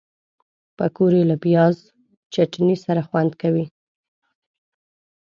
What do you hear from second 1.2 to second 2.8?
له پیاز چټني